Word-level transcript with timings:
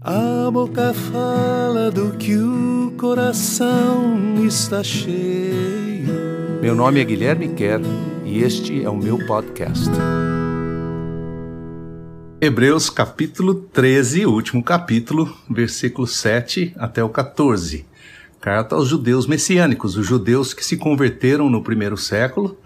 A 0.00 0.48
boca 0.52 0.94
fala 0.94 1.90
do 1.90 2.12
que 2.12 2.36
o 2.36 2.94
coração 2.96 4.36
está 4.46 4.80
cheio. 4.80 6.06
Meu 6.62 6.72
nome 6.72 7.00
é 7.00 7.04
Guilherme 7.04 7.48
Kerr 7.48 7.82
e 8.24 8.40
este 8.44 8.84
é 8.84 8.88
o 8.88 8.96
meu 8.96 9.18
podcast. 9.26 9.90
Hebreus 12.40 12.88
capítulo 12.88 13.54
13, 13.56 14.24
último 14.24 14.62
capítulo, 14.62 15.36
versículo 15.50 16.06
7 16.06 16.74
até 16.78 17.02
o 17.02 17.08
14. 17.08 17.84
Carta 18.40 18.76
aos 18.76 18.86
judeus 18.86 19.26
messiânicos, 19.26 19.96
os 19.96 20.06
judeus 20.06 20.54
que 20.54 20.64
se 20.64 20.76
converteram 20.76 21.50
no 21.50 21.60
primeiro 21.60 21.96
século 21.96 22.56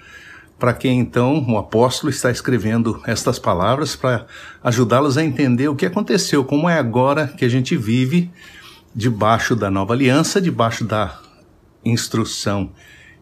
para 0.63 0.73
quem 0.73 1.01
então 1.01 1.45
o 1.49 1.59
apóstolo 1.59 2.09
está 2.09 2.31
escrevendo 2.31 3.03
estas 3.05 3.37
palavras 3.37 3.97
para 3.97 4.27
ajudá-los 4.63 5.19
a 5.19 5.25
entender 5.25 5.67
o 5.67 5.75
que 5.75 5.85
aconteceu, 5.85 6.45
como 6.45 6.69
é 6.69 6.79
agora 6.79 7.27
que 7.27 7.45
a 7.45 7.49
gente 7.49 7.77
vive 7.77 8.31
debaixo 8.95 9.57
da 9.57 9.69
nova 9.69 9.93
aliança, 9.93 10.41
debaixo 10.41 10.85
da 10.85 11.19
instrução 11.85 12.71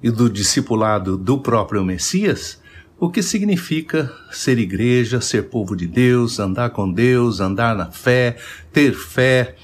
e 0.02 0.10
do 0.10 0.28
discipulado 0.28 1.16
do 1.16 1.38
próprio 1.38 1.82
Messias, 1.82 2.60
o 2.98 3.08
que 3.08 3.22
significa 3.22 4.12
ser 4.30 4.58
igreja, 4.58 5.22
ser 5.22 5.44
povo 5.44 5.74
de 5.74 5.86
Deus, 5.86 6.38
andar 6.38 6.68
com 6.68 6.92
Deus, 6.92 7.40
andar 7.40 7.74
na 7.74 7.90
fé, 7.90 8.36
ter 8.70 8.92
fé, 8.92 9.56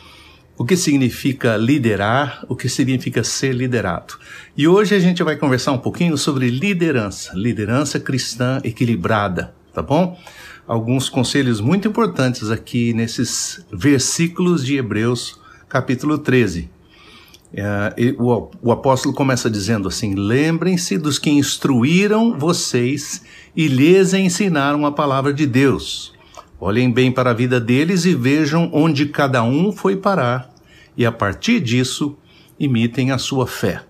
o 0.59 0.65
que 0.65 0.77
significa 0.77 1.57
liderar, 1.57 2.45
o 2.49 2.57
que 2.57 2.69
significa 2.69 3.23
ser 3.23 3.53
liderado. 3.53 4.15
E 4.57 4.67
hoje 4.67 4.95
a 4.95 4.99
gente 4.99 5.23
vai 5.23 5.37
conversar 5.37 5.73
um 5.73 5.79
pouquinho 5.79 6.17
sobre 6.17 6.49
liderança, 6.49 7.33
liderança 7.35 8.01
cristã 8.01 8.61
equilibrada, 8.65 9.55
tá 9.73 9.83
bom? 9.83 10.19
Alguns 10.67 11.09
conselhos 11.09 11.61
muito 11.61 11.87
importantes 11.87 12.51
aqui 12.51 12.93
nesses 12.93 13.65
versículos 13.73 14.65
de 14.65 14.77
Hebreus, 14.77 15.39
capítulo 15.69 16.19
13. 16.19 16.71
Uh, 17.53 18.23
o, 18.23 18.51
o 18.61 18.73
apóstolo 18.73 19.15
começa 19.15 19.49
dizendo 19.49 19.87
assim: 19.87 20.15
Lembrem-se 20.15 20.99
dos 20.99 21.19
que 21.19 21.31
instruíram 21.31 22.37
vocês 22.37 23.23
e 23.55 23.69
lhes 23.69 24.13
ensinaram 24.13 24.85
a 24.85 24.91
palavra 24.91 25.33
de 25.33 25.47
Deus. 25.47 26.16
Olhem 26.59 26.91
bem 26.91 27.13
para 27.13 27.31
a 27.31 27.35
vida 27.35 27.61
deles 27.61 28.05
e 28.07 28.15
vejam 28.15 28.71
onde 28.73 29.07
cada 29.07 29.43
um 29.43 29.71
foi 29.71 29.97
parar, 29.97 30.51
e 30.97 31.05
a 31.05 31.13
partir 31.13 31.61
disso, 31.61 32.17
imitem 32.59 33.11
a 33.11 33.19
sua 33.19 33.47
fé. 33.47 33.83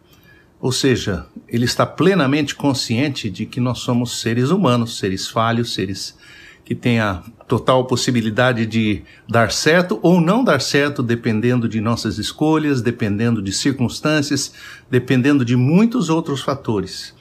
Ou 0.61 0.73
seja, 0.73 1.27
ele 1.49 1.65
está 1.65 1.87
plenamente 1.87 2.55
consciente 2.55 3.31
de 3.31 3.47
que 3.47 3.61
nós 3.61 3.79
somos 3.79 4.21
seres 4.21 4.51
humanos, 4.51 4.99
seres 4.99 5.29
falhos, 5.29 5.75
seres 5.75 6.17
que 6.65 6.75
têm 6.75 6.99
a 6.99 7.23
total 7.47 7.85
possibilidade 7.85 8.67
de 8.67 9.05
dar 9.29 9.53
certo 9.53 10.01
ou 10.03 10.21
não 10.21 10.43
dar 10.43 10.61
certo, 10.61 11.01
dependendo 11.01 11.69
de 11.69 11.81
nossas 11.81 12.19
escolhas, 12.19 12.83
dependendo 12.83 13.41
de 13.41 13.53
circunstâncias, 13.53 14.53
dependendo 14.91 15.45
de 15.45 15.55
muitos 15.55 16.11
outros 16.11 16.41
fatores. 16.41 17.15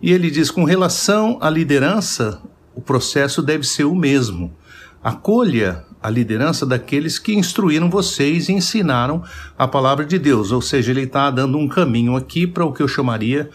E 0.00 0.12
ele 0.12 0.30
diz: 0.30 0.52
com 0.52 0.62
relação 0.62 1.38
à 1.40 1.50
liderança, 1.50 2.40
o 2.76 2.80
processo 2.80 3.42
deve 3.42 3.66
ser 3.66 3.84
o 3.84 3.94
mesmo. 3.94 4.54
Acolha 5.02 5.84
a 6.02 6.08
liderança 6.10 6.66
daqueles 6.66 7.18
que 7.18 7.34
instruíram 7.34 7.88
vocês 7.88 8.48
e 8.48 8.52
ensinaram 8.52 9.22
a 9.58 9.66
palavra 9.66 10.04
de 10.04 10.18
Deus. 10.18 10.52
Ou 10.52 10.60
seja, 10.60 10.90
ele 10.90 11.02
está 11.02 11.30
dando 11.30 11.58
um 11.58 11.68
caminho 11.68 12.16
aqui 12.16 12.46
para 12.46 12.64
o 12.64 12.72
que 12.72 12.82
eu 12.82 12.88
chamaria 12.88 13.50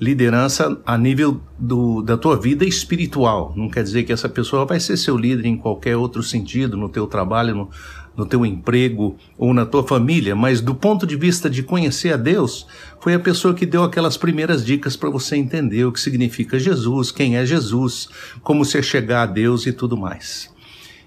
liderança 0.00 0.80
a 0.86 0.96
nível 0.96 1.40
do, 1.58 2.00
da 2.00 2.16
tua 2.16 2.34
vida 2.38 2.64
espiritual. 2.64 3.52
Não 3.54 3.68
quer 3.68 3.82
dizer 3.82 4.04
que 4.04 4.12
essa 4.12 4.30
pessoa 4.30 4.64
vai 4.64 4.80
ser 4.80 4.96
seu 4.96 5.16
líder 5.16 5.44
em 5.46 5.56
qualquer 5.56 5.94
outro 5.94 6.22
sentido, 6.22 6.74
no 6.74 6.88
teu 6.88 7.06
trabalho, 7.06 7.54
no, 7.54 7.70
no 8.16 8.24
teu 8.24 8.46
emprego 8.46 9.16
ou 9.36 9.52
na 9.52 9.66
tua 9.66 9.86
família, 9.86 10.34
mas 10.34 10.62
do 10.62 10.74
ponto 10.74 11.06
de 11.06 11.16
vista 11.16 11.50
de 11.50 11.62
conhecer 11.62 12.14
a 12.14 12.16
Deus, 12.16 12.66
foi 12.98 13.12
a 13.12 13.20
pessoa 13.20 13.52
que 13.52 13.66
deu 13.66 13.84
aquelas 13.84 14.16
primeiras 14.16 14.64
dicas 14.64 14.96
para 14.96 15.10
você 15.10 15.36
entender 15.36 15.84
o 15.84 15.92
que 15.92 16.00
significa 16.00 16.58
Jesus, 16.58 17.12
quem 17.12 17.36
é 17.36 17.44
Jesus, 17.44 18.08
como 18.42 18.64
se 18.64 18.82
chegar 18.82 19.22
a 19.22 19.26
Deus 19.26 19.66
e 19.66 19.72
tudo 19.72 19.98
mais. 19.98 20.50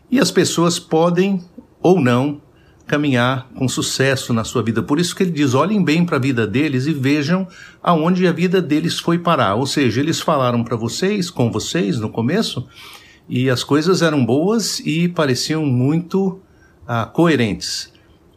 E 0.10 0.20
as 0.20 0.32
pessoas 0.32 0.80
podem 0.80 1.42
ou 1.82 2.00
não 2.00 2.42
caminhar 2.86 3.50
com 3.56 3.68
sucesso 3.68 4.34
na 4.34 4.44
sua 4.44 4.62
vida. 4.62 4.82
Por 4.84 5.00
isso 5.00 5.16
que 5.16 5.24
ele 5.24 5.32
diz: 5.32 5.54
olhem 5.54 5.84
bem 5.84 6.06
para 6.06 6.18
a 6.18 6.20
vida 6.20 6.46
deles 6.46 6.86
e 6.86 6.94
vejam 6.94 7.48
aonde 7.82 8.28
a 8.28 8.32
vida 8.32 8.62
deles 8.62 9.00
foi 9.00 9.18
parar. 9.18 9.56
Ou 9.56 9.66
seja, 9.66 10.00
eles 10.00 10.20
falaram 10.20 10.64
para 10.64 10.76
vocês, 10.76 11.30
com 11.30 11.52
vocês 11.52 12.00
no 12.00 12.10
começo, 12.10 12.68
e 13.28 13.50
as 13.50 13.64
coisas 13.64 14.02
eram 14.02 14.26
boas 14.26 14.80
e 14.80 15.08
pareciam 15.08 15.66
muito 15.66 16.40
ah, 16.88 17.06
coerentes. 17.06 17.92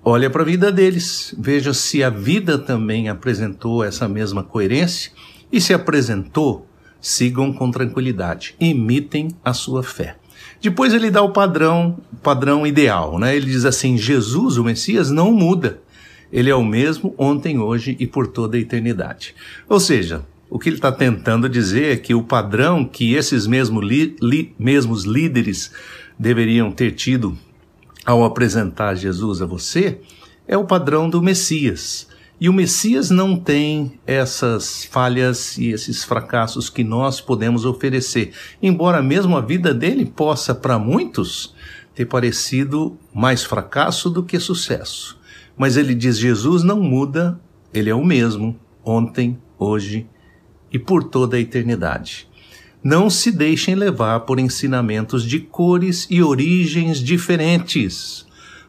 Olha 0.09 0.31
para 0.31 0.43
a 0.43 0.47
vida 0.47 0.71
deles, 0.71 1.35
veja 1.37 1.75
se 1.75 2.01
a 2.05 2.09
vida 2.09 2.57
também 2.57 3.09
apresentou 3.09 3.83
essa 3.83 4.07
mesma 4.07 4.45
coerência 4.45 5.11
e 5.51 5.61
se 5.61 5.75
apresentou, 5.75 6.69
sigam 7.01 7.53
com 7.53 7.73
tranquilidade, 7.73 8.55
imitem 8.61 9.29
a 9.45 9.53
sua 9.53 9.83
fé. 9.83 10.17
Depois 10.61 10.93
ele 10.95 11.11
dá 11.11 11.23
o 11.23 11.33
padrão, 11.33 11.99
padrão 12.23 12.67
ideal, 12.67 13.19
né? 13.19 13.37
Ele 13.37 13.47
diz 13.47 13.65
assim: 13.65 13.97
Jesus, 13.97 14.57
o 14.57 14.65
Messias, 14.65 15.11
não 15.11 15.33
muda. 15.33 15.81
Ele 16.33 16.51
é 16.51 16.55
o 16.55 16.65
mesmo 16.65 17.15
ontem, 17.17 17.59
hoje 17.59 17.97
e 18.01 18.07
por 18.07 18.27
toda 18.27 18.57
a 18.57 18.61
eternidade. 18.61 19.35
Ou 19.69 19.79
seja, 19.79 20.25
o 20.51 20.59
que 20.59 20.69
ele 20.69 20.77
está 20.77 20.91
tentando 20.91 21.49
dizer 21.49 21.93
é 21.93 21.97
que 21.97 22.15
o 22.15 22.23
padrão 22.23 22.85
que 22.85 23.15
esses 23.15 23.47
mesmo 23.47 23.81
li, 23.81 24.17
li, 24.21 24.55
mesmos 24.59 25.05
líderes 25.05 25.73
deveriam 26.19 26.71
ter 26.71 26.93
tido 26.93 27.37
ao 28.05 28.25
apresentar 28.25 28.95
Jesus 28.95 29.43
a 29.43 29.47
você 29.47 29.99
é 30.47 30.57
o 30.57 30.65
padrão 30.65 31.11
do 31.11 31.21
Messias. 31.21 32.09
E 32.39 32.51
o 32.51 32.53
Messias 32.53 33.09
não 33.09 33.35
tem 33.35 33.99
essas 34.07 34.85
falhas 34.85 35.57
e 35.57 35.71
esses 35.71 36.05
fracassos 36.05 36.69
que 36.69 36.85
nós 36.85 37.19
podemos 37.19 37.65
oferecer, 37.65 38.33
embora 38.63 39.01
mesmo 39.01 39.37
a 39.39 39.41
vida 39.41 39.73
dele 39.73 40.05
possa, 40.05 40.55
para 40.55 40.79
muitos, 40.79 41.55
ter 41.95 42.05
parecido 42.05 42.99
mais 43.15 43.43
fracasso 43.43 44.11
do 44.11 44.23
que 44.23 44.39
sucesso. 44.39 45.19
Mas 45.57 45.79
ele 45.79 45.95
diz: 45.95 46.19
Jesus 46.19 46.63
não 46.63 46.79
muda, 46.79 47.41
ele 47.73 47.89
é 47.89 47.95
o 47.95 48.05
mesmo, 48.05 48.55
ontem, 48.85 49.39
hoje 49.59 50.07
e 50.71 50.79
por 50.79 51.05
toda 51.05 51.39
a 51.39 51.41
eternidade. 51.41 52.29
Não 52.85 53.09
se 53.09 53.33
deixem 53.33 53.75
levar 53.75 54.21
por 54.21 54.39
ensinamentos 54.39 55.25
de 55.25 55.41
cores 55.41 56.07
e 56.11 56.23
origens 56.23 56.99
diferentes, 56.99 58.27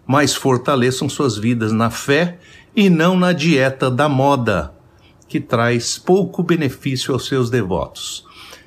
mas 0.08 0.34
fortaleçam 0.34 1.10
suas 1.10 1.38
vidas 1.38 1.74
na 1.74 1.90
fé 1.90 2.40
e 2.78 2.92
não 2.92 3.18
na 3.18 3.34
dieta 3.34 3.90
da 3.90 4.08
moda, 4.08 4.72
que 5.28 5.40
traz 5.40 5.98
pouco 5.98 6.44
benefício 6.44 7.12
aos 7.12 7.26
seus 7.26 7.50
devotos. 7.50 8.24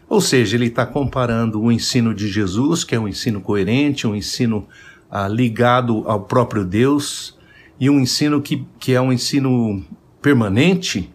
Ou 0.09 0.21
seja, 0.21 0.56
ele 0.56 0.66
está 0.66 0.84
comparando 0.84 1.62
o 1.62 1.71
ensino 1.71 2.12
de 2.12 2.26
Jesus, 2.26 2.82
que 2.82 2.97
é 2.97 2.98
um 2.98 3.06
ensino 3.06 3.41
coerente, 3.41 4.09
um 4.09 4.16
ensino 4.16 4.66
ah, 5.09 5.28
ligado 5.28 6.03
ao 6.09 6.22
próprio 6.22 6.65
Deus, 6.65 7.38
e 7.78 7.88
um 7.88 8.00
ensino 8.00 8.43
que, 8.43 8.66
que 8.81 8.93
é 8.93 9.00
um 9.00 9.12
ensino 9.12 9.81
permanente, 10.21 11.09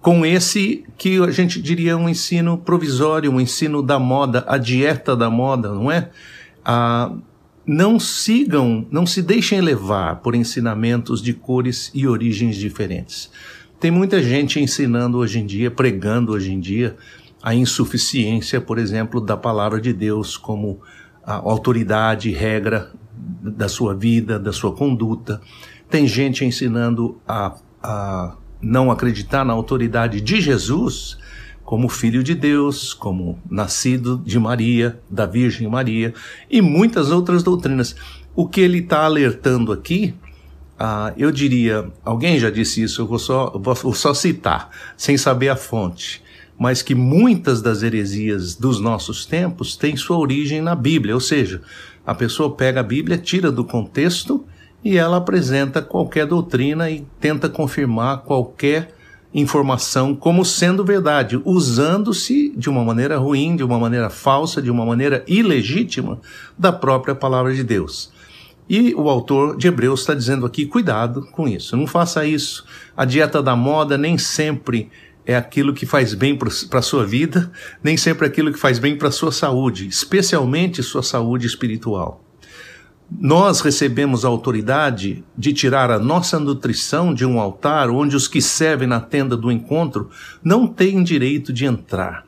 com 0.00 0.26
esse 0.26 0.84
que 0.98 1.22
a 1.22 1.30
gente 1.30 1.62
diria 1.62 1.96
um 1.96 2.08
ensino 2.08 2.58
provisório, 2.58 3.30
um 3.30 3.40
ensino 3.40 3.80
da 3.80 4.00
moda, 4.00 4.44
a 4.48 4.58
dieta 4.58 5.14
da 5.14 5.30
moda, 5.30 5.72
não 5.72 5.88
é? 5.88 6.10
Ah, 6.64 7.12
não 7.66 7.98
sigam, 7.98 8.86
não 8.90 9.06
se 9.06 9.22
deixem 9.22 9.60
levar 9.60 10.16
por 10.16 10.34
ensinamentos 10.34 11.22
de 11.22 11.32
cores 11.32 11.90
e 11.94 12.06
origens 12.06 12.56
diferentes. 12.56 13.30
Tem 13.80 13.90
muita 13.90 14.22
gente 14.22 14.60
ensinando 14.60 15.18
hoje 15.18 15.38
em 15.38 15.46
dia, 15.46 15.70
pregando 15.70 16.32
hoje 16.32 16.52
em 16.52 16.60
dia, 16.60 16.96
a 17.42 17.54
insuficiência, 17.54 18.60
por 18.60 18.78
exemplo, 18.78 19.20
da 19.20 19.36
palavra 19.36 19.80
de 19.80 19.92
Deus 19.92 20.36
como 20.36 20.80
autoridade, 21.22 22.30
regra 22.30 22.90
da 23.16 23.68
sua 23.68 23.94
vida, 23.94 24.38
da 24.38 24.52
sua 24.52 24.72
conduta. 24.74 25.40
Tem 25.90 26.06
gente 26.06 26.44
ensinando 26.44 27.18
a, 27.26 27.54
a 27.82 28.36
não 28.60 28.90
acreditar 28.90 29.44
na 29.44 29.52
autoridade 29.52 30.20
de 30.20 30.40
Jesus 30.40 31.18
como 31.64 31.88
filho 31.88 32.22
de 32.22 32.34
Deus, 32.34 32.92
como 32.92 33.38
nascido 33.50 34.22
de 34.24 34.38
Maria, 34.38 35.00
da 35.10 35.26
Virgem 35.26 35.66
Maria, 35.68 36.12
e 36.50 36.60
muitas 36.60 37.10
outras 37.10 37.42
doutrinas. 37.42 37.96
O 38.34 38.46
que 38.46 38.60
ele 38.60 38.78
está 38.78 39.04
alertando 39.04 39.72
aqui, 39.72 40.14
ah, 40.78 41.12
eu 41.16 41.30
diria, 41.30 41.90
alguém 42.04 42.38
já 42.38 42.50
disse 42.50 42.82
isso, 42.82 43.00
eu 43.00 43.06
vou 43.06 43.18
só, 43.18 43.50
vou 43.58 43.94
só 43.94 44.12
citar, 44.12 44.70
sem 44.96 45.16
saber 45.16 45.48
a 45.48 45.56
fonte, 45.56 46.22
mas 46.58 46.82
que 46.82 46.94
muitas 46.94 47.62
das 47.62 47.82
heresias 47.82 48.54
dos 48.54 48.80
nossos 48.80 49.24
tempos 49.24 49.76
têm 49.76 49.96
sua 49.96 50.18
origem 50.18 50.60
na 50.60 50.74
Bíblia, 50.74 51.14
ou 51.14 51.20
seja, 51.20 51.62
a 52.06 52.14
pessoa 52.14 52.54
pega 52.54 52.80
a 52.80 52.84
Bíblia, 52.84 53.16
tira 53.16 53.50
do 53.50 53.64
contexto 53.64 54.44
e 54.84 54.98
ela 54.98 55.16
apresenta 55.16 55.80
qualquer 55.80 56.26
doutrina 56.26 56.90
e 56.90 57.06
tenta 57.18 57.48
confirmar 57.48 58.18
qualquer 58.18 58.94
informação 59.34 60.14
como 60.14 60.44
sendo 60.44 60.84
verdade, 60.84 61.40
usando-se 61.44 62.54
de 62.56 62.70
uma 62.70 62.84
maneira 62.84 63.18
ruim, 63.18 63.56
de 63.56 63.64
uma 63.64 63.78
maneira 63.78 64.08
falsa, 64.08 64.62
de 64.62 64.70
uma 64.70 64.86
maneira 64.86 65.24
ilegítima 65.26 66.20
da 66.56 66.72
própria 66.72 67.14
palavra 67.14 67.52
de 67.52 67.64
Deus. 67.64 68.12
E 68.70 68.94
o 68.94 69.10
autor 69.10 69.56
de 69.56 69.66
Hebreus 69.66 70.00
está 70.00 70.14
dizendo 70.14 70.46
aqui: 70.46 70.64
cuidado 70.64 71.26
com 71.32 71.48
isso, 71.48 71.76
não 71.76 71.86
faça 71.86 72.24
isso. 72.24 72.64
A 72.96 73.04
dieta 73.04 73.42
da 73.42 73.56
moda 73.56 73.98
nem 73.98 74.16
sempre 74.16 74.88
é 75.26 75.36
aquilo 75.36 75.74
que 75.74 75.84
faz 75.84 76.14
bem 76.14 76.36
para 76.36 76.78
a 76.78 76.82
sua 76.82 77.04
vida, 77.04 77.50
nem 77.82 77.96
sempre 77.96 78.26
é 78.26 78.30
aquilo 78.30 78.52
que 78.52 78.58
faz 78.58 78.78
bem 78.78 78.96
para 78.96 79.08
a 79.08 79.12
sua 79.12 79.32
saúde, 79.32 79.88
especialmente 79.88 80.82
sua 80.82 81.02
saúde 81.02 81.46
espiritual. 81.46 82.23
Nós 83.10 83.60
recebemos 83.60 84.24
a 84.24 84.28
autoridade 84.28 85.22
de 85.36 85.52
tirar 85.52 85.90
a 85.90 85.98
nossa 85.98 86.38
nutrição 86.38 87.12
de 87.12 87.24
um 87.24 87.38
altar 87.38 87.90
onde 87.90 88.16
os 88.16 88.26
que 88.26 88.40
servem 88.40 88.88
na 88.88 89.00
tenda 89.00 89.36
do 89.36 89.52
encontro 89.52 90.10
não 90.42 90.66
têm 90.66 91.02
direito 91.02 91.52
de 91.52 91.64
entrar. 91.64 92.24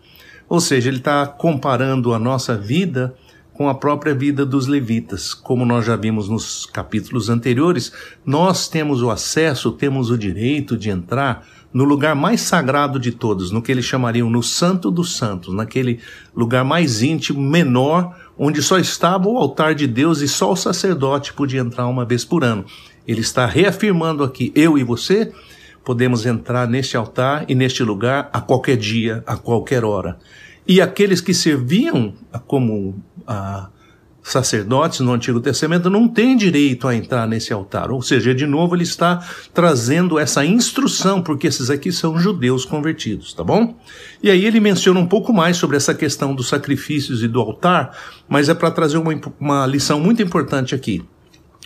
Ou 0.48 0.60
seja, 0.60 0.88
ele 0.88 0.98
está 0.98 1.26
comparando 1.26 2.14
a 2.14 2.18
nossa 2.18 2.56
vida 2.56 3.14
com 3.52 3.70
a 3.70 3.74
própria 3.74 4.14
vida 4.14 4.44
dos 4.44 4.66
levitas. 4.66 5.32
Como 5.32 5.64
nós 5.64 5.86
já 5.86 5.96
vimos 5.96 6.28
nos 6.28 6.66
capítulos 6.66 7.30
anteriores, 7.30 7.90
nós 8.24 8.68
temos 8.68 9.02
o 9.02 9.10
acesso, 9.10 9.72
temos 9.72 10.10
o 10.10 10.18
direito 10.18 10.76
de 10.76 10.90
entrar 10.90 11.46
no 11.72 11.84
lugar 11.84 12.14
mais 12.14 12.42
sagrado 12.42 12.98
de 12.98 13.12
todos, 13.12 13.50
no 13.50 13.60
que 13.60 13.72
eles 13.72 13.84
chamariam 13.84 14.30
no 14.30 14.42
Santo 14.42 14.90
dos 14.90 15.16
Santos, 15.16 15.54
naquele 15.54 16.00
lugar 16.34 16.64
mais 16.64 17.02
íntimo, 17.02 17.40
menor, 17.40 18.14
onde 18.38 18.62
só 18.62 18.78
estava 18.78 19.28
o 19.28 19.36
altar 19.36 19.74
de 19.74 19.86
Deus 19.86 20.20
e 20.20 20.28
só 20.28 20.52
o 20.52 20.56
sacerdote 20.56 21.32
podia 21.32 21.60
entrar 21.60 21.86
uma 21.86 22.04
vez 22.04 22.24
por 22.24 22.44
ano. 22.44 22.64
Ele 23.06 23.20
está 23.20 23.46
reafirmando 23.46 24.22
aqui, 24.24 24.52
eu 24.54 24.76
e 24.76 24.84
você 24.84 25.32
podemos 25.84 26.26
entrar 26.26 26.68
neste 26.68 26.96
altar 26.96 27.44
e 27.48 27.54
neste 27.54 27.84
lugar 27.84 28.28
a 28.32 28.40
qualquer 28.40 28.76
dia, 28.76 29.22
a 29.26 29.36
qualquer 29.36 29.84
hora. 29.84 30.18
E 30.66 30.80
aqueles 30.80 31.20
que 31.20 31.32
serviam 31.32 32.12
como 32.46 33.00
ah, 33.24 33.68
sacerdotes 34.26 35.00
no 35.00 35.12
Antigo 35.12 35.40
Testamento 35.40 35.88
não 35.88 36.08
têm 36.08 36.36
direito 36.36 36.88
a 36.88 36.94
entrar 36.96 37.28
nesse 37.28 37.52
altar. 37.52 37.92
Ou 37.92 38.02
seja, 38.02 38.34
de 38.34 38.44
novo 38.44 38.74
ele 38.74 38.82
está 38.82 39.24
trazendo 39.54 40.18
essa 40.18 40.44
instrução, 40.44 41.22
porque 41.22 41.46
esses 41.46 41.70
aqui 41.70 41.92
são 41.92 42.18
judeus 42.18 42.64
convertidos, 42.64 43.32
tá 43.32 43.44
bom? 43.44 43.76
E 44.20 44.28
aí 44.28 44.44
ele 44.44 44.58
menciona 44.58 44.98
um 44.98 45.06
pouco 45.06 45.32
mais 45.32 45.56
sobre 45.56 45.76
essa 45.76 45.94
questão 45.94 46.34
dos 46.34 46.48
sacrifícios 46.48 47.22
e 47.22 47.28
do 47.28 47.40
altar, 47.40 47.96
mas 48.28 48.48
é 48.48 48.54
para 48.54 48.70
trazer 48.70 48.98
uma, 48.98 49.12
uma 49.38 49.64
lição 49.64 50.00
muito 50.00 50.20
importante 50.20 50.74
aqui. 50.74 51.04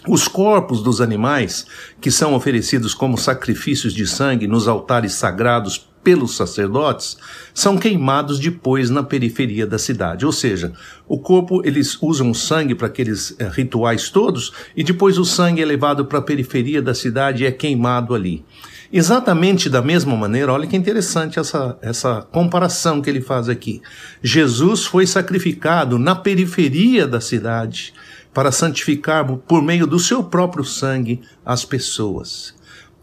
Os 0.06 0.28
corpos 0.28 0.82
dos 0.82 1.00
animais 1.00 1.66
que 2.00 2.10
são 2.10 2.34
oferecidos 2.34 2.92
como 2.94 3.16
sacrifícios 3.16 3.94
de 3.94 4.06
sangue 4.06 4.46
nos 4.46 4.68
altares 4.68 5.14
sagrados 5.14 5.89
pelos 6.02 6.36
sacerdotes 6.36 7.16
são 7.52 7.76
queimados 7.76 8.38
depois 8.38 8.90
na 8.90 9.02
periferia 9.02 9.66
da 9.66 9.78
cidade. 9.78 10.24
Ou 10.24 10.32
seja, 10.32 10.72
o 11.06 11.18
corpo, 11.18 11.62
eles 11.64 11.96
usam 12.00 12.30
o 12.30 12.34
sangue 12.34 12.74
para 12.74 12.86
aqueles 12.86 13.34
é, 13.38 13.48
rituais 13.48 14.08
todos 14.10 14.52
e 14.76 14.82
depois 14.82 15.18
o 15.18 15.24
sangue 15.24 15.62
é 15.62 15.64
levado 15.64 16.04
para 16.04 16.18
a 16.18 16.22
periferia 16.22 16.80
da 16.80 16.94
cidade 16.94 17.44
e 17.44 17.46
é 17.46 17.52
queimado 17.52 18.14
ali. 18.14 18.44
Exatamente 18.92 19.70
da 19.70 19.80
mesma 19.80 20.16
maneira, 20.16 20.52
olha 20.52 20.66
que 20.66 20.76
interessante 20.76 21.38
essa, 21.38 21.78
essa 21.80 22.22
comparação 22.32 23.00
que 23.00 23.08
ele 23.08 23.20
faz 23.20 23.48
aqui. 23.48 23.80
Jesus 24.20 24.84
foi 24.84 25.06
sacrificado 25.06 25.96
na 25.96 26.16
periferia 26.16 27.06
da 27.06 27.20
cidade 27.20 27.94
para 28.34 28.50
santificar 28.50 29.24
por 29.26 29.62
meio 29.62 29.86
do 29.86 29.98
seu 29.98 30.24
próprio 30.24 30.64
sangue 30.64 31.20
as 31.44 31.64
pessoas. 31.64 32.54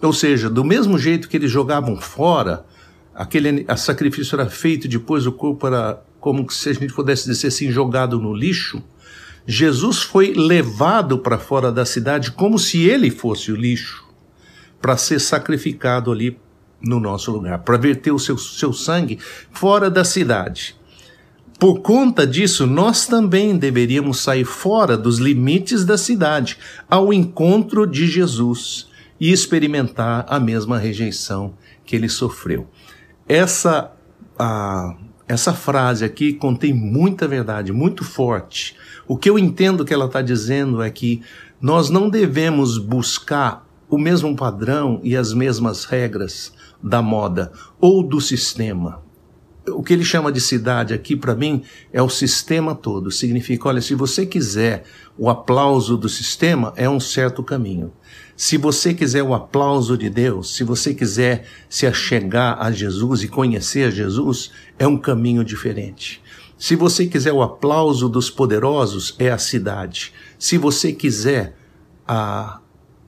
Ou 0.01 0.11
seja, 0.11 0.49
do 0.49 0.63
mesmo 0.63 0.97
jeito 0.97 1.29
que 1.29 1.37
eles 1.37 1.49
jogavam 1.49 1.95
fora 1.95 2.65
aquele 3.17 3.65
sacrifício 3.75 4.39
era 4.39 4.47
feito, 4.47 4.87
depois 4.87 5.25
o 5.25 5.31
corpo 5.31 5.65
era 5.65 5.99
como 6.19 6.49
se 6.51 6.69
a 6.69 6.73
gente 6.73 6.93
pudesse 6.93 7.25
dizer 7.25 7.47
assim, 7.47 7.71
jogado 7.71 8.19
no 8.19 8.33
lixo. 8.33 8.81
Jesus 9.45 10.03
foi 10.03 10.33
levado 10.33 11.17
para 11.17 11.39
fora 11.39 11.71
da 11.71 11.85
cidade 11.85 12.31
como 12.31 12.59
se 12.59 12.83
ele 12.83 13.09
fosse 13.09 13.51
o 13.51 13.55
lixo, 13.55 14.05
para 14.79 14.95
ser 14.97 15.19
sacrificado 15.19 16.11
ali 16.11 16.37
no 16.79 16.99
nosso 16.99 17.31
lugar, 17.31 17.59
para 17.59 17.77
verter 17.77 18.11
o 18.11 18.19
seu, 18.19 18.37
seu 18.37 18.71
sangue 18.71 19.17
fora 19.51 19.89
da 19.89 20.03
cidade. 20.03 20.75
Por 21.57 21.79
conta 21.79 22.27
disso, 22.27 22.67
nós 22.67 23.07
também 23.07 23.57
deveríamos 23.57 24.19
sair 24.19 24.45
fora 24.45 24.95
dos 24.95 25.17
limites 25.17 25.83
da 25.83 25.97
cidade, 25.97 26.59
ao 26.87 27.11
encontro 27.11 27.87
de 27.87 28.05
Jesus 28.05 28.87
e 29.19 29.31
experimentar 29.31 30.23
a 30.29 30.39
mesma 30.39 30.77
rejeição 30.77 31.55
que 31.83 31.95
ele 31.95 32.09
sofreu. 32.09 32.67
Essa, 33.27 33.91
essa 35.27 35.53
frase 35.53 36.05
aqui 36.05 36.33
contém 36.33 36.73
muita 36.73 37.27
verdade, 37.27 37.73
muito 37.73 38.03
forte. 38.03 38.75
O 39.07 39.17
que 39.17 39.29
eu 39.29 39.37
entendo 39.37 39.83
que 39.83 39.93
ela 39.93 40.05
está 40.05 40.21
dizendo 40.21 40.81
é 40.81 40.89
que 40.89 41.21
nós 41.59 41.89
não 41.89 42.09
devemos 42.09 42.77
buscar 42.77 43.67
o 43.89 43.97
mesmo 43.97 44.35
padrão 44.35 44.99
e 45.03 45.15
as 45.15 45.33
mesmas 45.33 45.85
regras 45.85 46.53
da 46.81 47.01
moda 47.01 47.51
ou 47.79 48.03
do 48.03 48.21
sistema. 48.21 49.06
O 49.69 49.83
que 49.83 49.93
ele 49.93 50.03
chama 50.03 50.31
de 50.31 50.39
cidade 50.39 50.93
aqui, 50.93 51.15
para 51.15 51.35
mim, 51.35 51.63
é 51.91 52.01
o 52.01 52.09
sistema 52.09 52.73
todo. 52.73 53.11
Significa, 53.11 53.67
olha, 53.67 53.81
se 53.81 53.93
você 53.95 54.25
quiser 54.25 54.83
o 55.17 55.29
aplauso 55.29 55.97
do 55.97 56.07
sistema, 56.07 56.73
é 56.75 56.89
um 56.89 56.99
certo 56.99 57.43
caminho. 57.43 57.91
Se 58.35 58.55
você 58.55 58.93
quiser 58.93 59.23
o 59.23 59.33
aplauso 59.33 59.97
de 59.97 60.09
Deus, 60.09 60.55
se 60.55 60.63
você 60.63 60.93
quiser 60.93 61.45
se 61.69 61.85
achegar 61.85 62.57
a 62.61 62.71
Jesus 62.71 63.23
e 63.23 63.27
conhecer 63.27 63.87
a 63.87 63.89
Jesus, 63.89 64.51
é 64.77 64.87
um 64.87 64.97
caminho 64.97 65.43
diferente. 65.43 66.21
Se 66.57 66.75
você 66.75 67.05
quiser 67.05 67.33
o 67.33 67.41
aplauso 67.41 68.07
dos 68.07 68.29
poderosos, 68.29 69.15
é 69.19 69.29
a 69.29 69.37
cidade. 69.37 70.13
Se 70.39 70.57
você 70.57 70.93
quiser 70.93 71.55
a, 72.07 72.61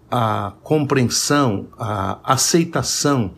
a 0.10 0.54
compreensão, 0.62 1.68
a 1.78 2.20
aceitação 2.24 3.36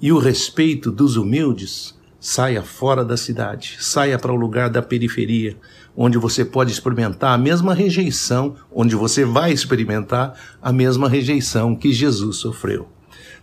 e 0.00 0.10
o 0.10 0.18
respeito 0.18 0.90
dos 0.90 1.16
humildes, 1.16 1.94
saia 2.22 2.62
fora 2.62 3.04
da 3.04 3.16
cidade, 3.16 3.78
saia 3.80 4.16
para 4.16 4.32
o 4.32 4.36
lugar 4.36 4.70
da 4.70 4.80
periferia, 4.80 5.56
onde 5.96 6.16
você 6.16 6.44
pode 6.44 6.70
experimentar 6.70 7.34
a 7.34 7.36
mesma 7.36 7.74
rejeição, 7.74 8.54
onde 8.72 8.94
você 8.94 9.24
vai 9.24 9.50
experimentar 9.50 10.38
a 10.62 10.72
mesma 10.72 11.08
rejeição 11.08 11.74
que 11.74 11.92
Jesus 11.92 12.36
sofreu. 12.36 12.88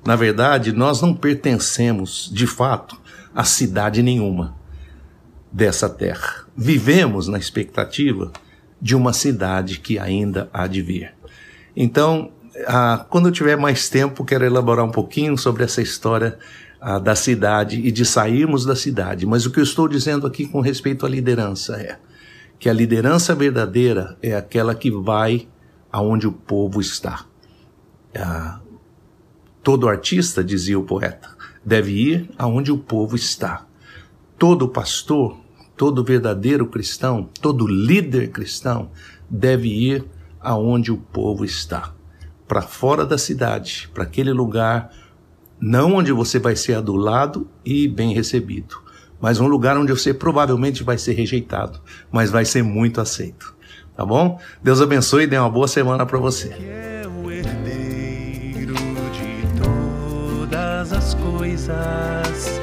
Na 0.05 0.15
verdade, 0.15 0.71
nós 0.71 1.01
não 1.01 1.13
pertencemos, 1.13 2.31
de 2.33 2.47
fato, 2.47 2.97
a 3.35 3.43
cidade 3.43 4.01
nenhuma 4.01 4.55
dessa 5.51 5.89
terra. 5.89 6.45
Vivemos 6.55 7.27
na 7.27 7.37
expectativa 7.37 8.31
de 8.81 8.95
uma 8.95 9.11
cidade 9.11 9.81
que 9.81 9.99
ainda 9.99 10.49
há 10.53 10.67
de 10.67 10.81
vir. 10.81 11.13
Então, 11.75 12.31
ah, 12.65 13.05
quando 13.09 13.27
eu 13.27 13.33
tiver 13.33 13.57
mais 13.57 13.89
tempo, 13.89 14.23
quero 14.23 14.45
elaborar 14.45 14.85
um 14.85 14.91
pouquinho 14.91 15.37
sobre 15.37 15.65
essa 15.65 15.81
história 15.81 16.39
ah, 16.81 16.99
da 16.99 17.15
cidade 17.15 17.79
e 17.79 17.91
de 17.91 18.05
sairmos 18.05 18.65
da 18.65 18.75
cidade. 18.75 19.25
Mas 19.25 19.45
o 19.45 19.51
que 19.51 19.59
eu 19.59 19.63
estou 19.63 19.87
dizendo 19.87 20.25
aqui 20.25 20.47
com 20.47 20.61
respeito 20.61 21.05
à 21.05 21.09
liderança 21.09 21.75
é: 21.75 21.99
que 22.57 22.69
a 22.69 22.73
liderança 22.73 23.33
verdadeira 23.33 24.17
é 24.21 24.35
aquela 24.35 24.75
que 24.75 24.91
vai 24.91 25.47
aonde 25.91 26.27
o 26.27 26.31
povo 26.31 26.81
está. 26.81 27.25
Ah, 28.15 28.59
todo 29.63 29.87
artista, 29.87 30.43
dizia 30.43 30.77
o 30.77 30.83
poeta, 30.83 31.29
deve 31.63 31.91
ir 31.91 32.29
aonde 32.37 32.71
o 32.71 32.77
povo 32.77 33.15
está. 33.15 33.65
Todo 34.37 34.69
pastor, 34.69 35.37
todo 35.75 36.03
verdadeiro 36.03 36.67
cristão, 36.67 37.29
todo 37.41 37.67
líder 37.67 38.29
cristão 38.31 38.91
deve 39.29 39.69
ir 39.69 40.05
aonde 40.39 40.91
o 40.91 40.97
povo 40.97 41.45
está. 41.45 41.93
Para 42.47 42.61
fora 42.61 43.05
da 43.05 43.17
cidade, 43.17 43.89
para 43.93 44.03
aquele 44.03 44.33
lugar, 44.33 44.91
não 45.59 45.95
onde 45.95 46.11
você 46.11 46.39
vai 46.39 46.55
ser 46.55 46.75
adulado 46.75 47.47
e 47.65 47.87
bem 47.87 48.13
recebido, 48.13 48.81
mas 49.19 49.39
um 49.39 49.47
lugar 49.47 49.77
onde 49.77 49.91
você 49.91 50.13
provavelmente 50.13 50.83
vai 50.83 50.97
ser 50.97 51.13
rejeitado, 51.13 51.79
mas 52.11 52.31
vai 52.31 52.45
ser 52.45 52.63
muito 52.63 53.01
aceito. 53.01 53.55
Tá 53.95 54.05
bom? 54.05 54.39
Deus 54.63 54.81
abençoe 54.81 55.23
e 55.23 55.27
dê 55.27 55.37
uma 55.37 55.49
boa 55.49 55.67
semana 55.67 56.05
para 56.05 56.17
você. 56.17 56.55
É 56.61 57.03
o 57.05 57.29
herdeiro 57.29 58.73
de 58.73 59.61
todas 59.61 60.93
as 60.93 61.13
coisas, 61.15 62.58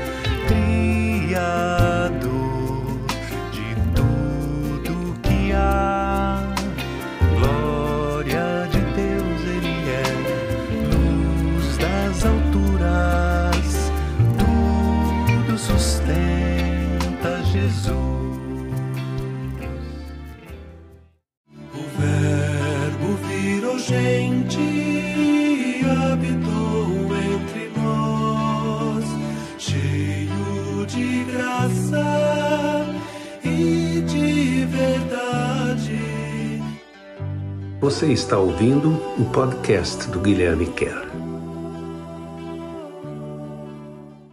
Você 37.79 38.11
está 38.11 38.39
ouvindo 38.39 38.89
o 39.21 39.31
podcast 39.31 40.09
do 40.09 40.19
Guilherme 40.19 40.67
Kerr. 40.67 41.07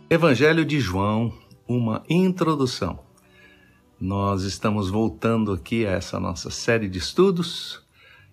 Evangelho 0.10 0.64
de 0.64 0.80
João, 0.80 1.34
uma 1.68 2.04
introdução. 2.10 3.00
Nós 4.00 4.44
estamos 4.44 4.90
voltando 4.90 5.52
aqui 5.52 5.86
a 5.86 5.92
essa 5.92 6.22
nossa 6.22 6.50
série 6.50 6.88
de 6.88 7.00
estudos 7.00 7.84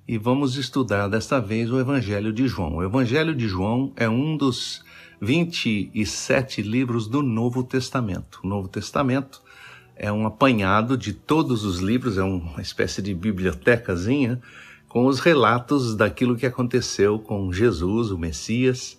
e 0.06 0.16
vamos 0.16 0.56
estudar 0.56 1.08
desta 1.08 1.40
vez 1.40 1.72
o 1.72 1.80
Evangelho 1.80 2.32
de 2.32 2.46
João. 2.46 2.76
O 2.76 2.82
Evangelho 2.84 3.34
de 3.34 3.48
João 3.48 3.92
é 3.96 4.08
um 4.08 4.36
dos 4.36 4.84
27 5.20 6.62
livros 6.62 7.08
do 7.08 7.20
Novo 7.20 7.64
Testamento. 7.64 8.38
O 8.44 8.46
Novo 8.46 8.68
Testamento 8.68 9.42
é 9.96 10.10
um 10.10 10.24
apanhado 10.24 10.96
de 10.96 11.12
todos 11.12 11.64
os 11.64 11.80
livros, 11.80 12.16
é 12.16 12.22
uma 12.22 12.62
espécie 12.62 13.02
de 13.02 13.12
bibliotecazinha 13.12 14.40
com 14.90 15.06
os 15.06 15.20
relatos 15.20 15.94
daquilo 15.94 16.36
que 16.36 16.44
aconteceu 16.44 17.16
com 17.16 17.52
Jesus, 17.52 18.10
o 18.10 18.18
Messias, 18.18 18.98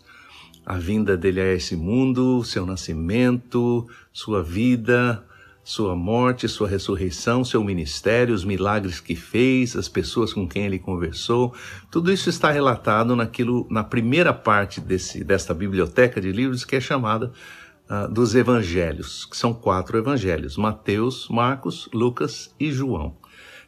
a 0.65 0.77
vinda 0.77 1.17
dele 1.17 1.41
a 1.41 1.53
esse 1.53 1.75
mundo, 1.75 2.45
seu 2.45 2.65
nascimento, 2.65 3.85
sua 4.13 4.41
vida, 4.41 5.21
sua 5.65 5.93
morte, 5.93 6.47
sua 6.47 6.69
ressurreição, 6.69 7.43
seu 7.43 7.61
ministério, 7.61 8.33
os 8.33 8.45
milagres 8.45 9.01
que 9.01 9.17
fez, 9.17 9.75
as 9.75 9.89
pessoas 9.89 10.33
com 10.33 10.47
quem 10.47 10.63
ele 10.63 10.79
conversou. 10.79 11.53
Tudo 11.91 12.09
isso 12.09 12.29
está 12.29 12.51
relatado 12.51 13.13
naquilo, 13.13 13.67
na 13.69 13.83
primeira 13.83 14.33
parte 14.33 14.79
desse, 14.79 15.25
desta 15.25 15.53
biblioteca 15.53 16.21
de 16.21 16.31
livros 16.31 16.63
que 16.63 16.77
é 16.77 16.79
chamada 16.79 17.33
uh, 17.89 18.09
dos 18.09 18.33
evangelhos, 18.33 19.25
que 19.25 19.35
são 19.35 19.53
quatro 19.53 19.97
evangelhos: 19.97 20.55
Mateus, 20.55 21.27
Marcos, 21.29 21.89
Lucas 21.93 22.55
e 22.57 22.71
João. 22.71 23.17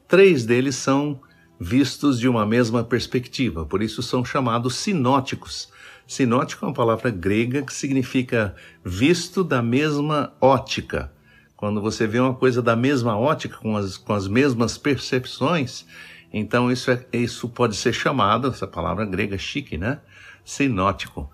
Três 0.07 0.45
deles 0.45 0.77
são 0.77 1.19
vistos 1.63 2.19
de 2.19 2.27
uma 2.27 2.45
mesma 2.45 2.83
perspectiva, 2.83 3.65
por 3.65 3.81
isso 3.81 4.03
são 4.03 4.25
chamados 4.25 4.75
sinóticos. 4.75 5.71
Sinótico 6.05 6.65
é 6.65 6.67
uma 6.67 6.73
palavra 6.73 7.09
grega 7.09 7.61
que 7.61 7.73
significa 7.73 8.53
visto 8.83 9.43
da 9.45 9.61
mesma 9.61 10.33
ótica. 10.41 11.13
Quando 11.55 11.81
você 11.81 12.05
vê 12.05 12.19
uma 12.19 12.33
coisa 12.33 12.61
da 12.61 12.75
mesma 12.75 13.17
ótica, 13.17 13.57
com 13.57 13.77
as, 13.77 13.95
com 13.95 14.11
as 14.11 14.27
mesmas 14.27 14.77
percepções, 14.77 15.85
então 16.33 16.69
isso, 16.69 16.91
é, 16.91 17.05
isso 17.13 17.47
pode 17.47 17.77
ser 17.77 17.93
chamado, 17.93 18.49
essa 18.49 18.67
palavra 18.67 19.05
grega 19.05 19.37
chique, 19.37 19.77
né? 19.77 20.01
Sinótico. 20.43 21.31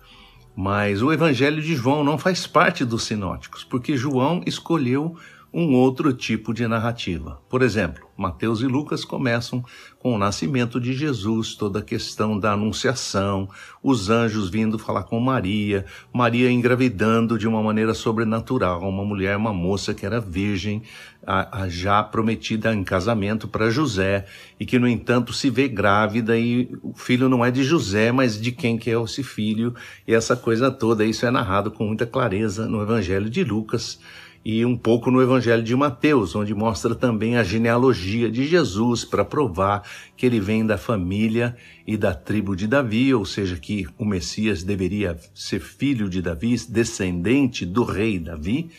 Mas 0.54 1.02
o 1.02 1.12
Evangelho 1.12 1.60
de 1.60 1.74
João 1.74 2.04
não 2.04 2.16
faz 2.16 2.46
parte 2.46 2.84
dos 2.84 3.02
sinóticos, 3.02 3.64
porque 3.64 3.96
João 3.96 4.42
escolheu 4.46 5.16
um 5.52 5.74
outro 5.74 6.12
tipo 6.12 6.54
de 6.54 6.68
narrativa. 6.68 7.40
Por 7.48 7.62
exemplo, 7.62 8.09
Mateus 8.20 8.60
e 8.60 8.66
Lucas 8.66 9.02
começam 9.02 9.64
com 9.98 10.14
o 10.14 10.18
nascimento 10.18 10.78
de 10.78 10.92
Jesus, 10.92 11.54
toda 11.54 11.78
a 11.78 11.82
questão 11.82 12.38
da 12.38 12.52
anunciação, 12.52 13.48
os 13.82 14.10
anjos 14.10 14.50
vindo 14.50 14.78
falar 14.78 15.04
com 15.04 15.18
Maria, 15.18 15.86
Maria 16.12 16.50
engravidando 16.50 17.38
de 17.38 17.48
uma 17.48 17.62
maneira 17.62 17.94
sobrenatural, 17.94 18.82
uma 18.82 19.06
mulher, 19.06 19.38
uma 19.38 19.54
moça 19.54 19.94
que 19.94 20.04
era 20.04 20.20
virgem, 20.20 20.82
a, 21.26 21.62
a 21.62 21.68
já 21.70 22.02
prometida 22.02 22.74
em 22.74 22.84
casamento 22.84 23.48
para 23.48 23.70
José, 23.70 24.26
e 24.58 24.66
que, 24.66 24.78
no 24.78 24.86
entanto, 24.86 25.32
se 25.32 25.48
vê 25.48 25.66
grávida 25.66 26.38
e 26.38 26.68
o 26.82 26.92
filho 26.92 27.26
não 27.26 27.42
é 27.42 27.50
de 27.50 27.64
José, 27.64 28.12
mas 28.12 28.38
de 28.38 28.52
quem 28.52 28.76
que 28.76 28.90
é 28.90 29.02
esse 29.02 29.22
filho, 29.22 29.74
e 30.06 30.12
essa 30.12 30.36
coisa 30.36 30.70
toda, 30.70 31.06
isso 31.06 31.24
é 31.24 31.30
narrado 31.30 31.70
com 31.70 31.86
muita 31.86 32.04
clareza 32.04 32.68
no 32.68 32.82
Evangelho 32.82 33.30
de 33.30 33.42
Lucas, 33.42 33.98
e 34.44 34.64
um 34.64 34.76
pouco 34.76 35.10
no 35.10 35.20
Evangelho 35.20 35.62
de 35.62 35.76
Mateus, 35.76 36.34
onde 36.34 36.54
mostra 36.54 36.94
também 36.94 37.36
a 37.36 37.42
genealogia 37.42 38.09
de 38.30 38.46
Jesus 38.46 39.04
para 39.04 39.24
provar 39.24 39.82
que 40.16 40.26
ele 40.26 40.40
vem 40.40 40.66
da 40.66 40.76
família 40.76 41.56
e 41.86 41.96
da 41.96 42.14
tribo 42.14 42.54
de 42.56 42.66
Davi, 42.66 43.14
ou 43.14 43.24
seja, 43.24 43.56
que 43.56 43.86
o 43.98 44.04
Messias 44.04 44.62
deveria 44.62 45.18
ser 45.34 45.60
filho 45.60 46.08
de 46.08 46.20
Davi, 46.20 46.56
descendente 46.68 47.64
do 47.64 47.84
rei 47.84 48.18
Davi. 48.18 48.70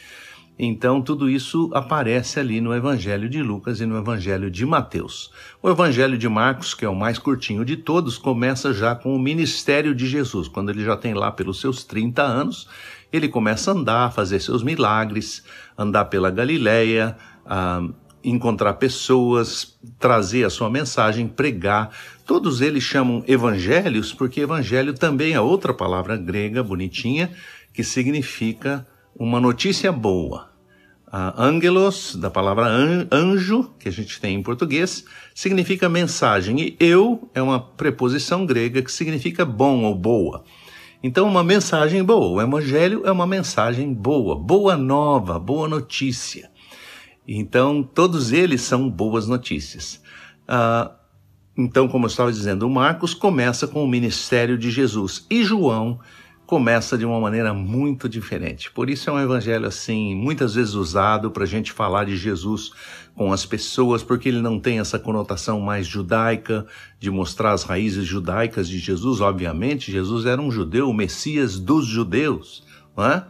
Então, 0.59 1.01
tudo 1.01 1.27
isso 1.29 1.71
aparece 1.73 2.39
ali 2.39 2.61
no 2.61 2.75
Evangelho 2.75 3.27
de 3.27 3.41
Lucas 3.41 3.81
e 3.81 3.85
no 3.85 3.97
Evangelho 3.97 4.51
de 4.51 4.63
Mateus. 4.65 5.31
O 5.63 5.69
Evangelho 5.69 6.17
de 6.17 6.29
Marcos, 6.29 6.73
que 6.75 6.85
é 6.85 6.89
o 6.89 6.95
mais 6.95 7.17
curtinho 7.17 7.65
de 7.65 7.77
todos, 7.77 8.17
começa 8.17 8.71
já 8.71 8.93
com 8.93 9.15
o 9.15 9.19
ministério 9.19 9.95
de 9.95 10.05
Jesus, 10.07 10.47
quando 10.47 10.69
ele 10.69 10.83
já 10.83 10.95
tem 10.95 11.15
lá 11.15 11.31
pelos 11.31 11.59
seus 11.59 11.83
30 11.83 12.21
anos 12.21 12.67
ele 13.11 13.27
começa 13.27 13.71
a 13.71 13.73
andar, 13.73 14.13
fazer 14.13 14.39
seus 14.39 14.63
milagres, 14.63 15.43
andar 15.77 16.05
pela 16.05 16.31
Galileia, 16.31 17.17
encontrar 18.23 18.73
pessoas, 18.73 19.77
trazer 19.99 20.43
a 20.43 20.49
sua 20.49 20.69
mensagem, 20.69 21.27
pregar. 21.27 21.89
Todos 22.25 22.61
eles 22.61 22.83
chamam 22.83 23.23
evangelhos 23.27 24.13
porque 24.13 24.41
evangelho 24.41 24.93
também 24.93 25.33
é 25.33 25.41
outra 25.41 25.73
palavra 25.73 26.17
grega 26.17 26.63
bonitinha 26.63 27.31
que 27.73 27.83
significa 27.83 28.85
uma 29.15 29.39
notícia 29.39 29.91
boa. 29.91 30.49
Uh, 31.07 31.41
angelos, 31.41 32.15
da 32.15 32.29
palavra 32.29 32.67
an 32.67 33.05
anjo, 33.11 33.69
que 33.77 33.89
a 33.89 33.91
gente 33.91 34.19
tem 34.21 34.35
em 34.35 34.41
português, 34.41 35.03
significa 35.35 35.89
mensagem, 35.89 36.61
e 36.61 36.77
eu 36.79 37.29
é 37.35 37.41
uma 37.41 37.59
preposição 37.59 38.45
grega 38.45 38.81
que 38.81 38.91
significa 38.91 39.43
bom 39.43 39.83
ou 39.83 39.93
boa. 39.93 40.45
Então, 41.03 41.27
uma 41.27 41.43
mensagem 41.43 42.03
boa. 42.03 42.27
O 42.27 42.41
Evangelho 42.41 43.01
é 43.05 43.11
uma 43.11 43.25
mensagem 43.25 43.91
boa, 43.91 44.35
boa 44.35 44.77
nova, 44.77 45.39
boa 45.39 45.67
notícia. 45.67 46.50
Então, 47.27 47.83
todos 47.83 48.31
eles 48.31 48.61
são 48.61 48.89
boas 48.89 49.27
notícias. 49.27 50.01
Ah, 50.47 50.91
então, 51.57 51.87
como 51.87 52.05
eu 52.05 52.09
estava 52.09 52.31
dizendo, 52.31 52.69
Marcos 52.69 53.13
começa 53.13 53.67
com 53.67 53.83
o 53.83 53.87
ministério 53.87 54.57
de 54.57 54.71
Jesus 54.71 55.25
e 55.29 55.43
João 55.43 55.99
começa 56.51 56.97
de 56.97 57.05
uma 57.05 57.17
maneira 57.17 57.53
muito 57.53 58.09
diferente. 58.09 58.69
Por 58.71 58.89
isso 58.89 59.09
é 59.09 59.13
um 59.13 59.19
evangelho 59.19 59.65
assim, 59.65 60.13
muitas 60.13 60.55
vezes 60.55 60.73
usado 60.73 61.31
para 61.31 61.43
a 61.43 61.47
gente 61.47 61.71
falar 61.71 62.03
de 62.03 62.17
Jesus 62.17 62.71
com 63.15 63.31
as 63.31 63.45
pessoas, 63.45 64.03
porque 64.03 64.27
ele 64.27 64.41
não 64.41 64.59
tem 64.59 64.79
essa 64.79 64.99
conotação 64.99 65.61
mais 65.61 65.87
judaica, 65.87 66.65
de 66.99 67.09
mostrar 67.09 67.53
as 67.53 67.63
raízes 67.63 68.05
judaicas 68.05 68.67
de 68.67 68.79
Jesus. 68.79 69.21
Obviamente, 69.21 69.93
Jesus 69.93 70.25
era 70.25 70.41
um 70.41 70.51
judeu, 70.51 70.89
o 70.89 70.93
Messias 70.93 71.57
dos 71.57 71.85
judeus, 71.85 72.65
não 72.97 73.05
é? 73.05 73.25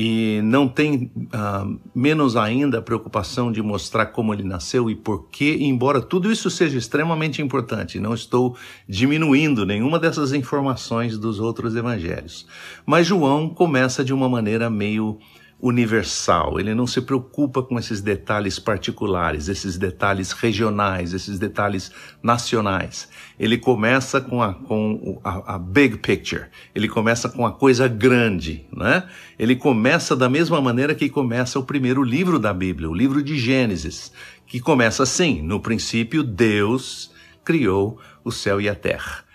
E 0.00 0.40
não 0.44 0.68
tem 0.68 1.10
uh, 1.16 1.76
menos 1.92 2.36
ainda 2.36 2.78
a 2.78 2.82
preocupação 2.82 3.50
de 3.50 3.60
mostrar 3.60 4.06
como 4.06 4.32
ele 4.32 4.44
nasceu 4.44 4.88
e 4.88 4.94
por 4.94 5.28
quê, 5.28 5.58
embora 5.60 6.00
tudo 6.00 6.30
isso 6.30 6.48
seja 6.48 6.78
extremamente 6.78 7.42
importante, 7.42 7.98
não 7.98 8.14
estou 8.14 8.56
diminuindo 8.88 9.66
nenhuma 9.66 9.98
dessas 9.98 10.32
informações 10.32 11.18
dos 11.18 11.40
outros 11.40 11.74
evangelhos. 11.74 12.46
Mas 12.86 13.08
João 13.08 13.48
começa 13.48 14.04
de 14.04 14.14
uma 14.14 14.28
maneira 14.28 14.70
meio 14.70 15.18
universal, 15.60 16.60
ele 16.60 16.72
não 16.72 16.86
se 16.86 17.00
preocupa 17.00 17.62
com 17.62 17.78
esses 17.78 18.00
detalhes 18.00 18.60
particulares, 18.60 19.48
esses 19.48 19.76
detalhes 19.76 20.30
regionais, 20.30 21.12
esses 21.12 21.36
detalhes 21.36 21.90
nacionais. 22.22 23.08
Ele 23.38 23.58
começa 23.58 24.20
com 24.20 24.40
a, 24.40 24.54
com 24.54 25.20
a, 25.24 25.54
a 25.54 25.58
big 25.58 25.98
picture, 25.98 26.46
ele 26.74 26.88
começa 26.88 27.28
com 27.28 27.44
a 27.44 27.50
coisa 27.50 27.88
grande, 27.88 28.66
né? 28.72 29.08
Ele 29.36 29.56
começa 29.56 30.14
da 30.14 30.28
mesma 30.28 30.60
maneira 30.60 30.94
que 30.94 31.08
começa 31.08 31.58
o 31.58 31.64
primeiro 31.64 32.04
livro 32.04 32.38
da 32.38 32.54
Bíblia, 32.54 32.88
o 32.88 32.94
livro 32.94 33.20
de 33.20 33.36
Gênesis, 33.36 34.12
que 34.46 34.60
começa 34.60 35.02
assim: 35.02 35.42
no 35.42 35.58
princípio 35.58 36.22
Deus 36.22 37.10
criou 37.44 37.98
o 38.24 38.30
céu 38.30 38.60
e 38.60 38.68
a 38.68 38.74
terra. 38.76 39.27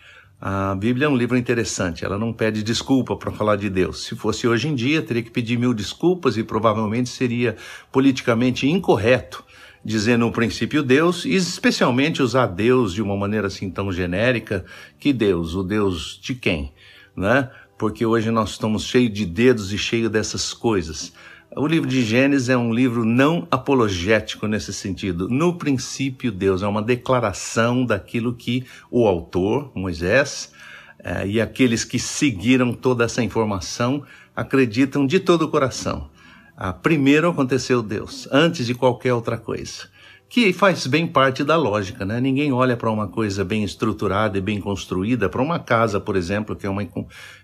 A 0.45 0.75
Bíblia 0.75 1.05
é 1.05 1.09
um 1.09 1.15
livro 1.15 1.37
interessante, 1.37 2.03
ela 2.03 2.19
não 2.19 2.33
pede 2.33 2.63
desculpa 2.63 3.15
para 3.15 3.31
falar 3.31 3.55
de 3.55 3.69
Deus. 3.69 4.03
Se 4.03 4.13
fosse 4.13 4.45
hoje 4.45 4.67
em 4.67 4.75
dia, 4.75 5.01
teria 5.01 5.23
que 5.23 5.31
pedir 5.31 5.57
mil 5.57 5.73
desculpas 5.73 6.35
e 6.35 6.43
provavelmente 6.43 7.07
seria 7.07 7.55
politicamente 7.93 8.67
incorreto 8.67 9.41
dizer 9.85 10.17
no 10.17 10.33
princípio 10.33 10.83
Deus, 10.83 11.23
e 11.23 11.33
especialmente 11.33 12.21
usar 12.21 12.47
Deus 12.47 12.93
de 12.93 13.01
uma 13.01 13.15
maneira 13.15 13.47
assim 13.47 13.69
tão 13.69 13.89
genérica, 13.89 14.65
que 14.99 15.13
Deus, 15.13 15.55
o 15.55 15.63
Deus 15.63 16.19
de 16.21 16.35
quem, 16.35 16.73
né? 17.15 17.49
Porque 17.77 18.05
hoje 18.05 18.29
nós 18.29 18.49
estamos 18.49 18.83
cheios 18.83 19.13
de 19.13 19.25
dedos 19.25 19.71
e 19.71 19.77
cheios 19.77 20.11
dessas 20.11 20.53
coisas. 20.53 21.13
O 21.55 21.67
livro 21.67 21.87
de 21.87 22.01
Gênesis 22.01 22.49
é 22.49 22.57
um 22.57 22.73
livro 22.73 23.05
não 23.05 23.47
apologético 23.51 24.47
nesse 24.47 24.73
sentido. 24.73 25.29
No 25.29 25.53
princípio, 25.53 26.31
Deus 26.31 26.63
é 26.63 26.67
uma 26.67 26.81
declaração 26.81 27.85
daquilo 27.85 28.33
que 28.33 28.65
o 28.89 29.07
autor, 29.07 29.71
Moisés, 29.75 30.51
eh, 30.97 31.27
e 31.27 31.41
aqueles 31.41 31.83
que 31.83 31.99
seguiram 31.99 32.73
toda 32.73 33.03
essa 33.03 33.21
informação 33.21 34.03
acreditam 34.35 35.05
de 35.05 35.19
todo 35.19 35.43
o 35.43 35.47
coração. 35.47 36.09
Ah, 36.57 36.73
primeiro 36.73 37.29
aconteceu 37.29 37.83
Deus, 37.83 38.27
antes 38.31 38.65
de 38.65 38.73
qualquer 38.73 39.13
outra 39.13 39.37
coisa. 39.37 39.87
Que 40.27 40.51
faz 40.51 40.87
bem 40.87 41.05
parte 41.05 41.43
da 41.43 41.55
lógica, 41.55 42.03
né? 42.03 42.19
Ninguém 42.19 42.51
olha 42.51 42.75
para 42.75 42.89
uma 42.89 43.07
coisa 43.07 43.45
bem 43.45 43.63
estruturada 43.63 44.39
e 44.39 44.41
bem 44.41 44.59
construída, 44.59 45.29
para 45.29 45.41
uma 45.41 45.59
casa, 45.59 45.99
por 45.99 46.15
exemplo, 46.15 46.55
que 46.55 46.65
é 46.65 46.69
uma, 46.69 46.87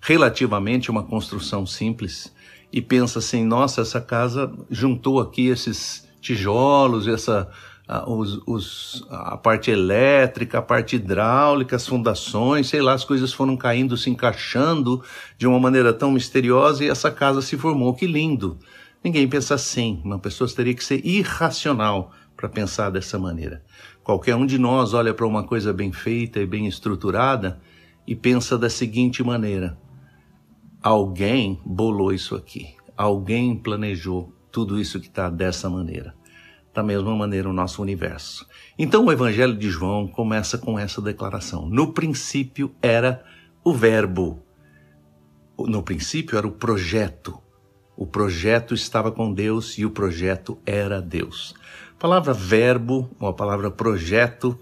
relativamente 0.01 0.89
uma 0.89 1.03
construção 1.03 1.63
simples 1.63 2.33
e 2.71 2.81
pensa 2.81 3.19
assim: 3.19 3.43
nossa, 3.43 3.81
essa 3.81 4.01
casa 4.01 4.51
juntou 4.69 5.19
aqui 5.19 5.47
esses 5.47 6.07
tijolos, 6.21 7.07
essa 7.07 7.49
os, 8.05 8.39
os, 8.45 9.07
a 9.09 9.35
parte 9.35 9.71
elétrica, 9.71 10.59
a 10.59 10.61
parte 10.61 10.95
hidráulica, 10.95 11.75
as 11.75 11.87
fundações, 11.87 12.67
sei 12.69 12.81
lá, 12.81 12.93
as 12.93 13.03
coisas 13.03 13.33
foram 13.33 13.57
caindo, 13.57 13.97
se 13.97 14.11
encaixando 14.11 15.03
de 15.37 15.47
uma 15.47 15.59
maneira 15.59 15.91
tão 15.91 16.11
misteriosa 16.11 16.85
e 16.85 16.89
essa 16.89 17.09
casa 17.09 17.41
se 17.41 17.57
formou. 17.57 17.95
Que 17.95 18.05
lindo! 18.05 18.59
Ninguém 19.03 19.27
pensa 19.27 19.55
assim. 19.55 19.99
Uma 20.05 20.19
pessoa 20.19 20.47
teria 20.49 20.75
que 20.75 20.83
ser 20.83 21.03
irracional 21.03 22.11
para 22.37 22.47
pensar 22.47 22.91
dessa 22.91 23.17
maneira. 23.17 23.63
Qualquer 24.03 24.35
um 24.35 24.45
de 24.45 24.59
nós 24.59 24.93
olha 24.93 25.13
para 25.13 25.25
uma 25.25 25.43
coisa 25.43 25.73
bem 25.73 25.91
feita 25.91 26.39
e 26.39 26.45
bem 26.45 26.67
estruturada 26.67 27.59
e 28.05 28.15
pensa 28.15 28.57
da 28.57 28.69
seguinte 28.69 29.23
maneira: 29.23 29.77
alguém 30.81 31.59
bolou 31.65 32.13
isso 32.13 32.35
aqui, 32.35 32.75
alguém 32.95 33.55
planejou 33.55 34.33
tudo 34.51 34.79
isso 34.79 34.99
que 34.99 35.07
está 35.07 35.29
dessa 35.29 35.69
maneira 35.69 36.19
da 36.73 36.83
mesma 36.83 37.15
maneira 37.15 37.49
o 37.49 37.53
nosso 37.53 37.81
universo. 37.81 38.47
Então 38.77 39.05
o 39.05 39.11
Evangelho 39.11 39.55
de 39.55 39.69
João 39.69 40.07
começa 40.07 40.57
com 40.57 40.77
essa 40.77 41.01
declaração: 41.01 41.67
No 41.67 41.93
princípio 41.93 42.73
era 42.81 43.23
o 43.63 43.73
Verbo. 43.73 44.41
No 45.57 45.83
princípio 45.83 46.37
era 46.37 46.47
o 46.47 46.51
projeto. 46.51 47.37
O 47.97 48.07
projeto 48.07 48.73
estava 48.73 49.11
com 49.11 49.33
Deus 49.33 49.77
e 49.77 49.85
o 49.85 49.91
projeto 49.91 50.57
era 50.65 51.01
Deus. 51.01 51.53
A 51.97 51.99
palavra 51.99 52.31
verbo, 52.31 53.09
ou 53.19 53.27
a 53.27 53.33
palavra 53.33 53.69
projeto, 53.69 54.57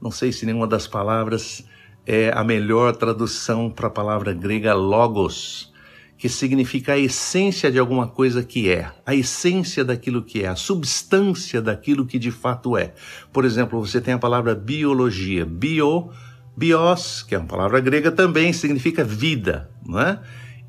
não 0.00 0.10
sei 0.10 0.32
se 0.32 0.46
nenhuma 0.46 0.66
das 0.66 0.86
palavras 0.86 1.62
é 2.10 2.32
a 2.34 2.42
melhor 2.42 2.96
tradução 2.96 3.68
para 3.68 3.88
a 3.88 3.90
palavra 3.90 4.32
grega 4.32 4.72
logos 4.72 5.70
que 6.16 6.26
significa 6.26 6.94
a 6.94 6.98
essência 6.98 7.70
de 7.70 7.78
alguma 7.78 8.08
coisa 8.08 8.42
que 8.42 8.70
é, 8.70 8.90
a 9.04 9.14
essência 9.14 9.84
daquilo 9.84 10.22
que 10.22 10.42
é, 10.42 10.48
a 10.48 10.56
substância 10.56 11.60
daquilo 11.60 12.06
que 12.06 12.18
de 12.18 12.30
fato 12.30 12.78
é. 12.78 12.94
Por 13.30 13.44
exemplo, 13.44 13.78
você 13.78 14.00
tem 14.00 14.14
a 14.14 14.18
palavra 14.18 14.54
biologia, 14.54 15.44
bio, 15.44 16.08
bios, 16.56 17.22
que 17.22 17.34
é 17.34 17.38
uma 17.38 17.46
palavra 17.46 17.78
grega 17.78 18.10
também, 18.10 18.54
significa 18.54 19.04
vida, 19.04 19.70
não 19.86 20.00
é? 20.00 20.18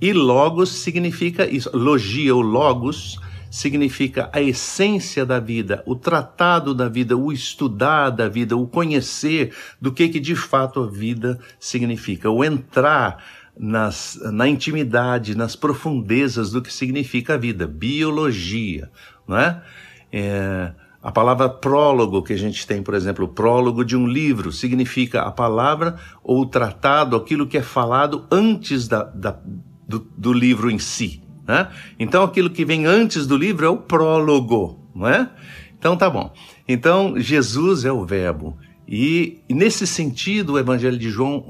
E 0.01 0.12
logos 0.12 0.69
significa 0.69 1.50
isso, 1.50 1.69
logia 1.74 2.36
ou 2.36 2.41
logos 2.41 3.17
significa 3.50 4.29
a 4.32 4.41
essência 4.41 5.25
da 5.25 5.39
vida, 5.39 5.84
o 5.86 5.96
tratado 5.96 6.74
da 6.74 6.88
vida, 6.88 7.18
o 7.18 7.32
estudar 7.32 8.10
da 8.10 8.27
vida, 8.27 8.56
o 8.56 8.68
conhecer 8.68 9.53
do 9.82 9.91
que 9.91 10.10
que 10.10 10.20
de 10.20 10.36
fato 10.36 10.84
a 10.84 10.88
vida 10.88 11.39
significa, 11.60 12.29
o 12.29 12.44
entrar 12.44 13.24
nas, 13.58 14.18
na 14.32 14.48
intimidade, 14.48 15.36
nas 15.36 15.56
profundezas 15.56 16.51
do 16.51 16.62
que 16.62 16.72
significa 16.72 17.34
a 17.34 17.38
vida, 17.38 17.68
biologia, 17.68 18.89
não 19.27 19.38
é? 19.38 19.62
é? 20.12 20.72
A 21.01 21.12
palavra 21.13 21.48
prólogo 21.48 22.22
que 22.22 22.34
a 22.34 22.38
gente 22.38 22.68
tem, 22.68 22.84
por 22.84 22.94
exemplo, 22.94 23.24
o 23.24 23.29
prólogo 23.29 23.86
de 23.86 23.96
um 23.96 24.06
livro, 24.06 24.51
significa 24.51 25.22
a 25.22 25.32
palavra 25.32 25.96
ou 26.22 26.41
o 26.41 26.46
tratado, 26.46 27.15
aquilo 27.15 27.48
que 27.48 27.58
é 27.58 27.62
falado 27.62 28.27
antes 28.29 28.86
da, 28.88 29.03
da 29.03 29.39
do, 29.88 30.00
do, 30.18 30.34
livro 30.34 30.70
em 30.70 30.77
si. 30.77 31.24
Né? 31.50 31.68
Então, 31.98 32.22
aquilo 32.22 32.48
que 32.48 32.63
vem 32.63 32.86
antes 32.86 33.25
do 33.25 33.36
livro 33.36 33.65
é 33.65 33.70
o 33.70 33.77
prólogo, 33.77 34.88
não 34.94 35.08
é? 35.08 35.27
Então, 35.75 35.98
tá 35.98 36.08
bom. 36.08 36.32
Então, 36.68 37.20
Jesus 37.20 37.86
é 37.86 37.91
o 37.91 38.06
Verbo. 38.06 38.56
E, 38.88 39.39
nesse 39.50 39.88
sentido, 39.88 40.53
o 40.53 40.60
Evangelho 40.60 41.00
de 41.00 41.10
João 41.10 41.44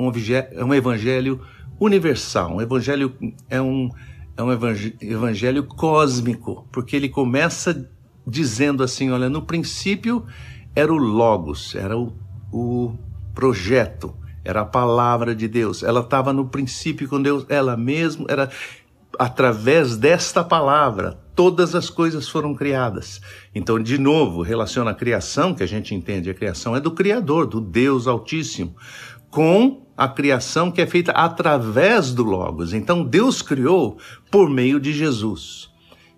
é 0.56 0.64
um 0.64 0.74
evangelho 0.74 1.42
universal. 1.78 2.56
Um 2.56 2.62
evangelho 2.62 3.14
é 3.50 3.62
um, 3.62 3.90
é 4.38 4.42
um 4.42 4.54
evangelho 5.02 5.66
cósmico, 5.66 6.66
porque 6.72 6.96
ele 6.96 7.10
começa 7.10 7.92
dizendo 8.26 8.84
assim: 8.84 9.12
olha, 9.12 9.30
no 9.30 9.42
princípio 9.42 10.26
era 10.74 10.94
o 10.94 10.98
Logos, 10.98 11.76
era 11.76 11.98
o, 11.98 12.14
o 12.54 12.96
projeto, 13.36 14.16
era 14.46 14.62
a 14.62 14.66
palavra 14.66 15.36
de 15.36 15.50
Deus. 15.50 15.84
Ela 15.84 16.00
estava 16.00 16.32
no 16.32 16.48
princípio 16.48 17.10
com 17.10 17.22
Deus, 17.22 17.46
ela 17.50 17.76
mesma 17.76 18.26
era 18.30 18.50
através 19.18 19.98
desta 19.98 20.44
palavra, 20.44 21.20
todas 21.36 21.74
as 21.74 21.90
coisas 21.90 22.28
foram 22.28 22.54
criadas. 22.54 23.22
Então, 23.56 23.82
de 23.82 23.98
novo, 23.98 24.42
relaciona 24.42 24.92
a 24.92 24.96
criação, 24.96 25.54
que 25.54 25.64
a 25.64 25.68
gente 25.68 25.96
entende, 25.96 26.30
a 26.30 26.34
criação 26.34 26.76
é 26.76 26.80
do 26.80 26.92
Criador, 26.92 27.48
do 27.48 27.62
Deus 27.62 28.08
Altíssimo, 28.08 28.76
com 29.30 29.86
a 30.00 30.08
criação 30.08 30.72
que 30.72 30.82
é 30.82 30.88
feita 30.88 31.12
através 31.12 32.14
do 32.14 32.24
Logos. 32.24 32.74
Então 32.74 33.04
Deus 33.04 33.42
criou 33.42 33.98
por 34.32 34.50
meio 34.50 34.80
de 34.80 34.94
Jesus. 34.94 35.70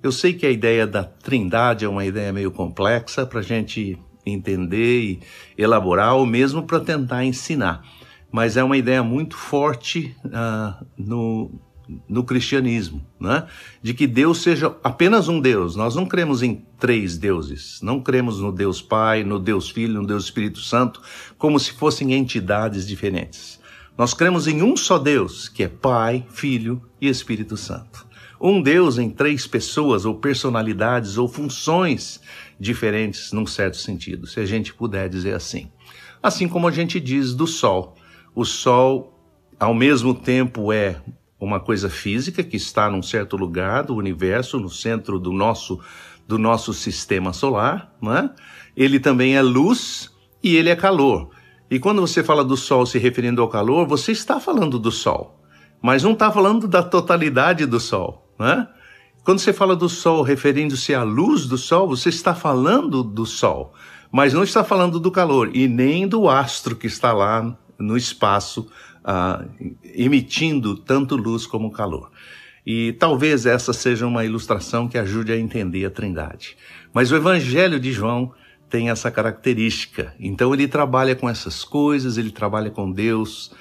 Eu 0.04 0.12
sei 0.12 0.34
que 0.34 0.46
a 0.46 0.52
ideia 0.52 0.86
da 0.86 1.04
trindade 1.04 1.84
é 1.84 1.90
uma 1.90 2.06
ideia 2.06 2.32
meio 2.32 2.52
complexa 2.52 3.26
para 3.26 3.40
a 3.40 3.44
gente 3.44 3.98
entender 4.24 5.02
e 5.02 5.20
elaborar, 5.58 6.14
ou 6.16 6.28
mesmo 6.28 6.62
para 6.62 6.80
tentar 6.80 7.26
ensinar, 7.26 7.84
mas 8.32 8.56
é 8.56 8.64
uma 8.64 8.78
ideia 8.78 9.02
muito 9.02 9.36
forte 9.36 10.16
uh, 10.26 10.86
no, 10.96 11.52
no 12.08 12.24
cristianismo, 12.24 13.06
né? 13.20 13.48
de 13.82 13.94
que 13.94 14.06
Deus 14.06 14.42
seja 14.42 14.76
apenas 14.84 15.28
um 15.28 15.40
Deus. 15.40 15.76
Nós 15.76 15.96
não 15.96 16.06
cremos 16.06 16.44
em 16.44 16.66
três 16.80 17.18
deuses, 17.18 17.80
não 17.82 18.00
cremos 18.00 18.40
no 18.40 18.52
Deus 18.52 18.82
Pai, 18.82 19.24
no 19.24 19.40
Deus 19.40 19.70
Filho, 19.70 20.02
no 20.02 20.08
Deus 20.08 20.26
Espírito 20.26 20.60
Santo, 20.60 21.02
como 21.38 21.60
se 21.60 21.72
fossem 21.72 22.14
entidades 22.14 22.88
diferentes. 22.88 23.60
Nós 23.98 24.14
cremos 24.14 24.48
em 24.48 24.62
um 24.62 24.76
só 24.76 24.98
Deus, 24.98 25.50
que 25.50 25.64
é 25.64 25.68
Pai, 25.68 26.26
Filho 26.30 26.82
e 27.00 27.08
Espírito 27.08 27.58
Santo. 27.58 28.08
Um 28.40 28.62
Deus 28.62 28.98
em 28.98 29.10
três 29.10 29.46
pessoas, 29.46 30.06
ou 30.06 30.16
personalidades, 30.16 31.18
ou 31.18 31.28
funções 31.28 32.20
diferentes, 32.60 33.32
num 33.32 33.46
certo 33.46 33.78
sentido, 33.78 34.26
se 34.26 34.40
a 34.40 34.46
gente 34.46 34.74
puder 34.74 35.08
dizer 35.08 35.36
assim. 35.36 35.72
Assim 36.24 36.48
como 36.48 36.68
a 36.68 36.72
gente 36.72 37.00
diz 37.00 37.36
do 37.36 37.46
Sol. 37.46 37.96
O 38.34 38.46
Sol, 38.46 39.20
ao 39.60 39.74
mesmo 39.74 40.16
tempo, 40.16 40.72
é 40.72 41.02
uma 41.46 41.60
coisa 41.60 41.90
física 41.90 42.44
que 42.44 42.56
está 42.56 42.88
num 42.88 43.02
certo 43.02 43.36
lugar 43.36 43.84
do 43.84 43.96
universo, 43.96 44.60
no 44.60 44.70
centro 44.70 45.20
do 45.20 45.34
nosso, 45.34 45.80
do 46.28 46.38
nosso 46.38 46.72
sistema 46.72 47.34
solar, 47.34 47.92
né? 48.00 48.30
ele 48.78 49.00
também 49.00 49.36
é 49.36 49.42
luz 49.42 50.12
e 50.44 50.56
ele 50.56 50.70
é 50.70 50.76
calor. 50.76 51.32
E 51.70 51.80
quando 51.80 52.00
você 52.00 52.24
fala 52.24 52.46
do 52.46 52.56
Sol 52.56 52.86
se 52.86 53.00
referindo 53.00 53.42
ao 53.42 53.48
calor, 53.48 53.88
você 53.88 54.12
está 54.12 54.40
falando 54.40 54.78
do 54.78 54.92
Sol, 54.92 55.42
mas 55.82 56.04
não 56.04 56.12
está 56.12 56.32
falando 56.32 56.68
da 56.68 56.84
totalidade 56.84 57.66
do 57.66 57.80
Sol, 57.80 58.32
né? 58.38 58.68
Quando 59.24 59.40
você 59.40 59.54
fala 59.54 59.76
do 59.76 59.88
Sol 59.88 60.24
referindo-se 60.24 60.94
à 60.94 61.04
luz 61.04 61.46
do 61.46 61.58
Sol, 61.58 61.88
você 61.88 62.10
está 62.10 62.36
falando 62.36 63.04
do 63.04 63.26
Sol, 63.26 63.74
mas 64.12 64.34
não 64.34 64.44
está 64.44 64.64
falando 64.64 65.00
do 65.00 65.10
calor 65.10 65.50
e 65.56 65.68
nem 65.68 66.08
do 66.08 66.28
astro 66.28 66.76
que 66.76 66.88
está 66.88 67.14
lá 67.14 67.58
no 67.80 67.98
espaço 67.98 68.68
uh, 69.04 69.50
emitindo 69.84 70.76
tanto 70.76 71.16
luz 71.16 71.46
como 71.46 71.72
calor. 71.72 72.12
E 72.66 72.94
talvez 72.94 73.46
essa 73.46 73.74
seja 73.74 74.06
uma 74.06 74.24
ilustração 74.24 74.88
que 74.88 74.98
ajude 74.98 75.32
a 75.32 75.38
entender 75.38 75.86
a 75.86 75.90
Trindade. 75.90 76.56
Mas 76.94 77.12
o 77.12 77.16
Evangelho 77.16 77.80
de 77.80 77.92
João 77.92 78.34
tem 78.70 78.90
essa 78.90 79.12
característica. 79.12 80.14
Então 80.20 80.54
ele 80.54 80.68
trabalha 80.68 81.16
com 81.16 81.30
essas 81.30 81.64
coisas, 81.64 82.18
ele 82.18 82.32
trabalha 82.32 82.70
com 82.70 82.92
Deus 82.92 83.52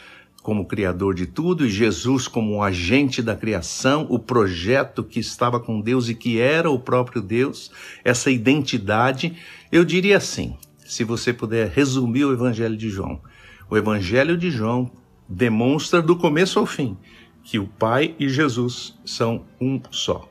como 0.42 0.64
criador 0.64 1.14
de 1.14 1.26
tudo 1.26 1.66
e 1.66 1.70
Jesus 1.70 2.26
como 2.26 2.55
um 2.55 2.62
agente 2.62 3.20
da 3.20 3.37
criação, 3.37 4.07
o 4.09 4.18
projeto 4.18 5.05
que 5.05 5.20
estava 5.20 5.61
com 5.61 5.81
Deus 5.81 6.09
e 6.09 6.14
que 6.14 6.40
era 6.40 6.70
o 6.70 6.79
próprio 6.79 7.20
Deus, 7.20 7.70
essa 8.03 8.31
identidade. 8.31 9.37
Eu 9.70 9.85
diria 9.85 10.16
assim, 10.16 10.57
se 10.79 11.05
você 11.05 11.33
puder 11.33 11.68
resumir 11.68 12.24
o 12.24 12.33
Evangelho 12.33 12.76
de 12.76 12.88
João. 12.88 13.20
O 13.68 13.76
Evangelho 13.76 14.37
de 14.37 14.50
João 14.50 14.90
demonstra 15.31 16.03
do 16.03 16.16
começo 16.16 16.59
ao 16.59 16.66
fim 16.66 16.99
que 17.43 17.59
o 17.59 17.66
Pai 17.66 18.14
e 18.19 18.29
Jesus 18.29 18.99
são 19.05 19.45
um 19.61 19.81
só 19.90 20.31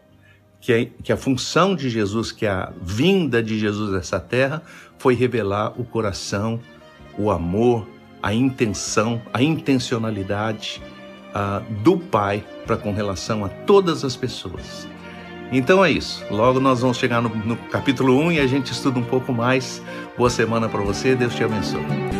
que, 0.62 0.73
é, 0.73 0.85
que 1.03 1.12
a 1.12 1.17
função 1.17 1.75
de 1.75 1.89
Jesus, 1.89 2.31
que 2.31 2.45
a 2.45 2.71
vinda 2.81 3.41
de 3.41 3.57
Jesus 3.57 3.91
nessa 3.91 4.19
terra, 4.19 4.62
foi 4.97 5.15
revelar 5.15 5.79
o 5.79 5.83
coração, 5.83 6.59
o 7.17 7.31
amor, 7.31 7.88
a 8.21 8.33
intenção, 8.33 9.21
a 9.33 9.41
intencionalidade 9.41 10.81
uh, 11.29 11.73
do 11.81 11.97
Pai 11.97 12.43
para 12.65 12.75
com 12.75 12.93
relação 12.93 13.45
a 13.45 13.49
todas 13.49 14.03
as 14.03 14.15
pessoas. 14.15 14.88
Então 15.51 15.83
é 15.83 15.89
isso. 15.89 16.23
Logo 16.29 16.59
nós 16.59 16.81
vamos 16.81 16.97
chegar 16.97 17.21
no, 17.21 17.29
no 17.29 17.55
capítulo 17.55 18.19
1 18.19 18.33
e 18.33 18.39
a 18.39 18.47
gente 18.47 18.71
estuda 18.71 18.99
um 18.99 19.05
pouco 19.05 19.33
mais. 19.33 19.81
Boa 20.17 20.29
semana 20.29 20.67
para 20.67 20.81
você. 20.81 21.15
Deus 21.15 21.33
te 21.33 21.43
abençoe. 21.43 22.18